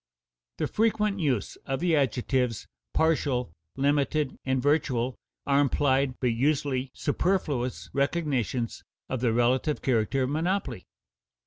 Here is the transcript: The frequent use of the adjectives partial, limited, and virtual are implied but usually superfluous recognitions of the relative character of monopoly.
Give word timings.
The 0.57 0.65
frequent 0.65 1.19
use 1.19 1.57
of 1.67 1.79
the 1.79 1.95
adjectives 1.95 2.65
partial, 2.91 3.53
limited, 3.75 4.35
and 4.43 4.59
virtual 4.59 5.15
are 5.45 5.61
implied 5.61 6.15
but 6.19 6.31
usually 6.33 6.89
superfluous 6.95 7.87
recognitions 7.93 8.83
of 9.09 9.19
the 9.21 9.31
relative 9.31 9.83
character 9.83 10.23
of 10.23 10.31
monopoly. 10.31 10.87